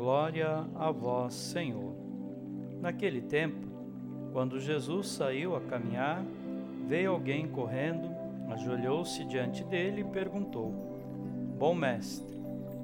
Glória 0.00 0.66
a 0.76 0.90
vós, 0.90 1.34
Senhor. 1.34 1.94
Naquele 2.80 3.20
tempo, 3.20 3.68
quando 4.32 4.58
Jesus 4.58 5.08
saiu 5.08 5.54
a 5.54 5.60
caminhar, 5.60 6.24
veio 6.88 7.10
alguém 7.10 7.46
correndo, 7.46 8.08
ajoelhou-se 8.50 9.22
diante 9.26 9.62
dele 9.62 10.00
e 10.00 10.04
perguntou: 10.04 10.72
Bom 11.58 11.74
mestre, 11.74 12.34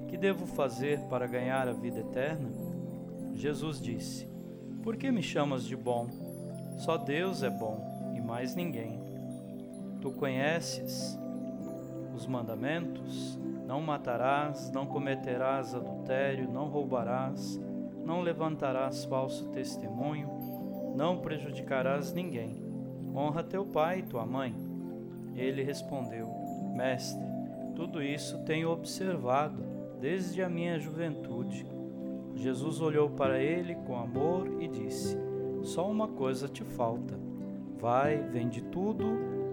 que 0.09 0.19
devo 0.19 0.45
fazer 0.45 1.01
para 1.09 1.27
ganhar 1.27 1.67
a 1.67 1.73
vida 1.73 2.01
eterna? 2.01 2.51
Jesus 3.33 3.81
disse: 3.81 4.29
Por 4.83 4.95
que 4.99 5.11
me 5.11 5.23
chamas 5.23 5.65
de 5.65 5.75
bom? 5.75 6.09
Só 6.77 6.99
Deus 6.99 7.43
é 7.43 7.49
bom 7.49 8.13
e 8.15 8.21
mais 8.21 8.55
ninguém. 8.55 9.01
Tu 10.03 10.11
conheces 10.11 11.19
os 12.17 12.27
mandamentos: 12.27 13.39
não 13.67 13.81
matarás, 13.81 14.71
não 14.73 14.87
cometerás 14.87 15.75
adultério, 15.75 16.51
não 16.51 16.69
roubarás, 16.69 17.61
não 18.05 18.23
levantarás 18.23 19.05
falso 19.05 19.49
testemunho, 19.51 20.29
não 20.97 21.19
prejudicarás 21.19 22.13
ninguém. 22.13 22.65
Honra 23.15 23.43
teu 23.43 23.65
pai 23.65 24.01
e 24.01 24.03
tua 24.03 24.25
mãe. 24.25 24.55
Ele 25.35 25.63
respondeu: 25.63 26.29
Mestre, 26.75 27.25
tudo 27.75 28.03
isso 28.03 28.39
tenho 28.45 28.71
observado 28.71 29.63
desde 30.01 30.43
a 30.43 30.49
minha 30.49 30.79
juventude. 30.79 31.67
Jesus 32.35 32.81
olhou 32.81 33.11
para 33.11 33.39
ele 33.39 33.75
com 33.75 33.97
amor 33.97 34.61
e 34.61 34.69
disse: 34.69 35.19
Só 35.63 35.91
uma 35.91 36.09
coisa 36.09 36.49
te 36.49 36.65
falta. 36.65 37.19
Vai, 37.79 38.19
vende 38.19 38.63
tudo 38.63 39.07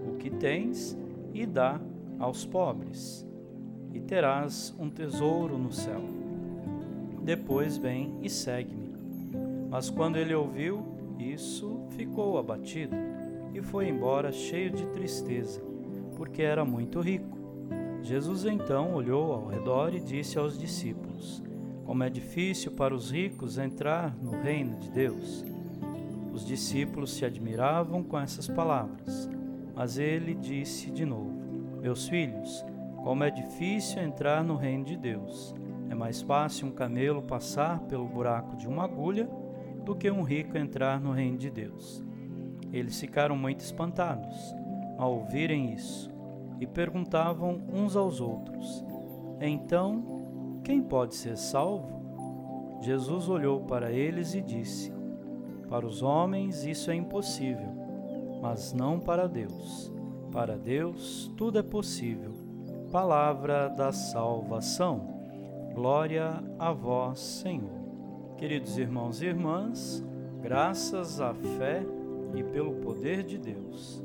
o 0.08 0.16
que 0.16 0.30
tens 0.30 0.96
e 1.32 1.44
dá 1.44 1.80
aos 2.18 2.44
pobres, 2.44 3.26
e 3.92 4.00
terás 4.00 4.74
um 4.78 4.90
tesouro 4.90 5.56
no 5.56 5.72
céu. 5.72 6.00
Depois 7.22 7.76
vem 7.76 8.14
e 8.22 8.28
segue-me. 8.28 8.92
Mas 9.70 9.88
quando 9.88 10.16
ele 10.16 10.34
ouviu 10.34 10.84
isso, 11.18 11.80
ficou 11.90 12.38
abatido 12.38 12.94
e 13.54 13.62
foi 13.62 13.88
embora 13.88 14.32
cheio 14.32 14.70
de 14.70 14.84
tristeza, 14.86 15.62
porque 16.16 16.42
era 16.42 16.64
muito 16.64 17.00
rico. 17.00 17.38
Jesus 18.02 18.44
então 18.44 18.94
olhou 18.94 19.32
ao 19.32 19.46
redor 19.46 19.94
e 19.94 20.00
disse 20.00 20.38
aos 20.38 20.58
discípulos: 20.58 21.42
Como 21.86 22.02
é 22.02 22.10
difícil 22.10 22.72
para 22.72 22.94
os 22.94 23.10
ricos 23.10 23.56
entrar 23.56 24.14
no 24.20 24.32
reino 24.42 24.78
de 24.78 24.90
Deus. 24.90 25.44
Os 26.32 26.44
discípulos 26.44 27.14
se 27.14 27.24
admiravam 27.24 28.02
com 28.02 28.18
essas 28.18 28.48
palavras, 28.48 29.30
mas 29.74 29.96
ele 29.98 30.34
disse 30.34 30.90
de 30.90 31.06
novo: 31.06 31.43
meus 31.84 32.08
filhos, 32.08 32.64
como 33.02 33.24
é 33.24 33.30
difícil 33.30 34.02
entrar 34.02 34.42
no 34.42 34.56
reino 34.56 34.84
de 34.84 34.96
Deus. 34.96 35.54
É 35.90 35.94
mais 35.94 36.22
fácil 36.22 36.68
um 36.68 36.70
camelo 36.70 37.20
passar 37.20 37.78
pelo 37.80 38.08
buraco 38.08 38.56
de 38.56 38.66
uma 38.66 38.84
agulha 38.84 39.28
do 39.84 39.94
que 39.94 40.10
um 40.10 40.22
rico 40.22 40.56
entrar 40.56 40.98
no 40.98 41.12
reino 41.12 41.36
de 41.36 41.50
Deus. 41.50 42.02
Eles 42.72 42.98
ficaram 42.98 43.36
muito 43.36 43.60
espantados 43.60 44.34
ao 44.96 45.12
ouvirem 45.12 45.74
isso 45.74 46.10
e 46.58 46.66
perguntavam 46.66 47.60
uns 47.70 47.96
aos 47.96 48.18
outros: 48.18 48.82
Então, 49.38 50.62
quem 50.64 50.82
pode 50.82 51.14
ser 51.14 51.36
salvo? 51.36 52.80
Jesus 52.80 53.28
olhou 53.28 53.60
para 53.60 53.92
eles 53.92 54.32
e 54.32 54.40
disse: 54.40 54.90
Para 55.68 55.84
os 55.84 56.02
homens 56.02 56.64
isso 56.64 56.90
é 56.90 56.94
impossível, 56.94 57.68
mas 58.40 58.72
não 58.72 58.98
para 58.98 59.28
Deus 59.28 59.92
para 60.34 60.58
Deus 60.58 61.30
tudo 61.36 61.60
é 61.60 61.62
possível. 61.62 62.32
Palavra 62.90 63.68
da 63.68 63.92
salvação. 63.92 65.14
Glória 65.72 66.42
a 66.58 66.72
vós, 66.72 67.20
Senhor. 67.20 68.34
Queridos 68.36 68.76
irmãos 68.76 69.22
e 69.22 69.26
irmãs, 69.26 70.04
graças 70.42 71.20
à 71.20 71.32
fé 71.32 71.86
e 72.34 72.42
pelo 72.42 72.74
poder 72.80 73.22
de 73.22 73.38
Deus, 73.38 74.02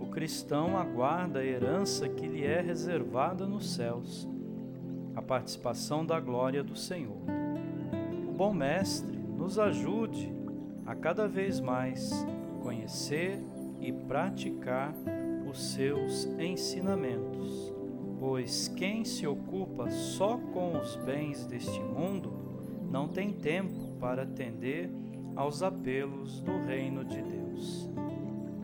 o 0.00 0.06
cristão 0.06 0.78
aguarda 0.78 1.40
a 1.40 1.44
herança 1.44 2.08
que 2.08 2.26
lhe 2.26 2.44
é 2.44 2.62
reservada 2.62 3.46
nos 3.46 3.74
céus, 3.74 4.26
a 5.14 5.20
participação 5.20 6.04
da 6.04 6.18
glória 6.18 6.64
do 6.64 6.74
Senhor. 6.74 7.18
O 8.26 8.32
bom 8.32 8.54
Mestre 8.54 9.18
nos 9.18 9.58
ajude 9.58 10.32
a 10.86 10.94
cada 10.94 11.28
vez 11.28 11.60
mais 11.60 12.26
conhecer 12.62 13.38
e 13.80 13.92
praticar 13.92 14.94
os 15.48 15.72
seus 15.72 16.24
ensinamentos, 16.38 17.72
pois 18.18 18.68
quem 18.68 19.04
se 19.04 19.26
ocupa 19.26 19.90
só 19.90 20.36
com 20.36 20.78
os 20.78 20.96
bens 20.96 21.46
deste 21.46 21.80
mundo 21.80 22.32
não 22.90 23.08
tem 23.08 23.32
tempo 23.32 23.92
para 24.00 24.22
atender 24.22 24.90
aos 25.36 25.62
apelos 25.62 26.40
do 26.40 26.58
reino 26.64 27.04
de 27.04 27.22
Deus. 27.22 27.88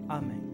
Amém. 0.08 0.53